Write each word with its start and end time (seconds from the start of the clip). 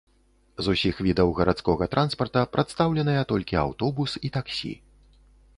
З 0.67 0.73
усіх 0.77 1.01
відаў 1.07 1.33
гарадскога 1.41 1.89
транспарта 1.93 2.41
прадстаўленыя 2.55 3.21
толькі 3.33 3.61
аўтобус 3.65 4.11
і 4.31 4.35
таксі. 4.39 4.73